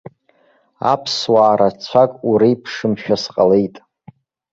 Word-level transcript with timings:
Аԥсуаа 0.93 1.55
рацәак 1.59 2.11
уреиԥшымшәа 2.29 3.15
сҟалеит. 3.23 3.75